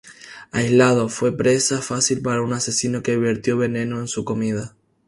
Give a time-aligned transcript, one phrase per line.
[0.51, 4.73] Aislado, fue presa fácil para un asesino que vertió veneno en su comida.